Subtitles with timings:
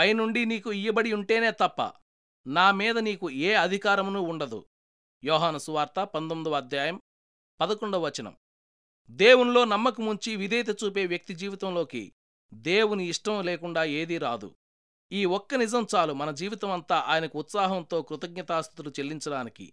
[0.00, 1.92] పైనుండి నీకు ఇయ్యబడి ఉంటేనే తప్ప
[2.46, 4.64] నా మీద నీకు ఏ అధికారమును ఉండదు.
[5.24, 7.00] యోహాను సువార్త పంతొమ్మిదవ అధ్యాయం
[7.60, 8.36] పదకొండవ వచనం.
[9.10, 12.12] దేవునిలో నమ్మకముంచి విధేయత చూపే వ్యక్తి జీవితంలోకి
[12.54, 14.54] దేవుని ఇష్టం లేకుండా ఏదీ రాదు.
[15.12, 19.72] ఈ ఒక్క నిజం చాలు మన జీవితమంతా ఆయనకు ఉత్సాహంతో కృతజ్ఞతాస్థుతులు చెల్లించడానికి.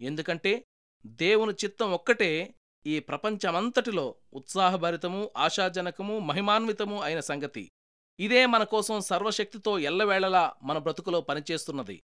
[0.00, 0.64] ఎందుకంటే
[1.06, 2.54] దేవుని చిత్తం ఒక్కటే
[2.86, 7.70] ఈ ప్రపంచమంతటిలో ఉత్సాహభరితము ఆశాజనకము మహిమాన్వితము అయిన సంగతి.
[8.20, 12.02] ఇదే మన కోసం సర్వశక్తితో ఎల్లవేళలా మన బ్రతుకులో పనిచేస్తున్నది.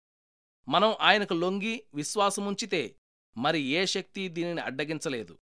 [0.69, 2.97] మనం ఆయనకు లొంగి విశ్వాసముంచితే
[3.37, 5.38] మరి ఏ శక్తి దీనిని అడ్డగించలేదు.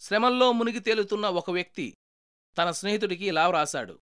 [0.00, 1.96] శ్రమల్లో మునిగి తేలుతున్న ఒక వ్యక్తి
[2.58, 3.98] తన స్నేహితుడికి ఇలా వ్రాశాడు.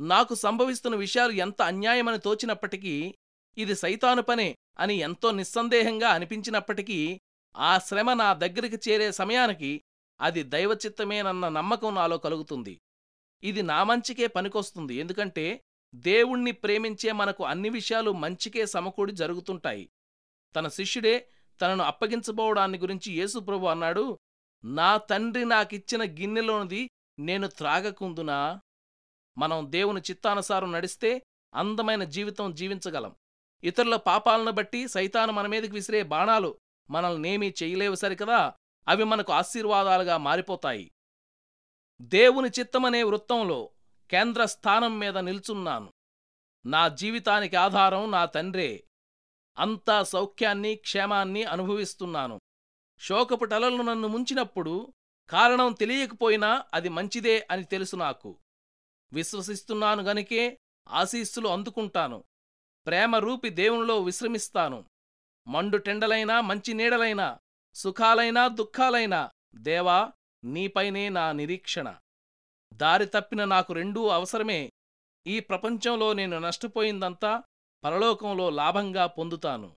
[0.00, 3.14] నాకు సంభవిస్తున్న విషయాలు ఎంత అన్యాయమని తోచినప్పటికీ
[3.58, 7.20] ఇది సైతాను పనే అని ఎంతో నిస్సందేహంగా అనిపించినప్పటికీ
[7.56, 9.82] ఆ శ్రమ నా దగ్గరికి చేరే సమయానికి
[10.20, 12.80] అది దైవచిత్తమేనన్న నమ్మకం నాలో కలుగుతుంది.
[13.42, 14.94] ఇది నా మంచికే పనికొస్తుంది.
[14.94, 15.60] ఎందుకంటే
[15.94, 19.88] దేవుణ్ణి ప్రేమించే మనకు అన్ని విషయాలు మంచికే సమకూడి జరుగుతుంటాయి.
[20.56, 21.28] తన శిష్యుడే
[21.60, 24.18] తనను అప్పగించబోవడాన్ని గురించి యేసుప్రభు అన్నాడు
[24.64, 28.60] నా తండ్రి నాకిచ్చిన గిన్నెలోనిది నేను త్రాగకుందునా
[29.38, 31.22] మనం దేవుని చిత్తానుసారం నడిస్తే
[31.54, 33.14] అందమైన జీవితం జీవించగలం.
[33.64, 36.58] ఇతరుల పాపాలను బట్టి సైతాను మన మీదకి విసిరే బాణాలు
[36.90, 38.54] మనల్నేమీ చెయ్యలేవు సరికదా?
[38.88, 40.90] అవి మనకు ఆశీర్వాదాలుగా మారిపోతాయి.
[42.00, 43.70] దేవుని చిత్తమనే వృత్తంలో
[44.10, 45.92] కేంద్ర స్థానం మీద నిల్చున్నాను.
[46.66, 48.84] నా జీవితానికి ఆధారం నా తండ్రే.
[49.58, 52.40] అంతా సౌఖ్యాన్ని క్షేమాన్ని అనుభవిస్తున్నాను.
[53.00, 54.92] శోకపు టలలు నన్ను ముంచినప్పుడు
[55.28, 58.38] కారణం తెలియకపోయినా అది మంచిదే అని తెలుసు నాకు.
[59.12, 60.58] విశ్వసిస్తున్నాను గనికే
[60.88, 62.24] ఆశీస్సులు అందుకుంటాను.
[62.86, 64.84] ప్రేమరూపి దేవునిలో విశ్రమిస్తాను.
[65.46, 67.38] మండు టెండలైనా మంచి నీడలైనా
[67.74, 70.12] సుఖాలైనా దుఃఖాలైనా దేవా
[70.44, 71.96] నీపైనే నా నిరీక్షణ.
[72.74, 74.70] దారి తప్పిన నాకు రెండూ అవసరమే.
[75.26, 77.42] ఈ ప్రపంచంలో నేను నష్టపోయిందంతా
[77.84, 79.76] పరలోకంలో లాభంగా పొందుతాను.